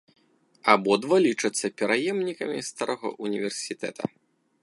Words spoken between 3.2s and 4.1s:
ўніверсітэта.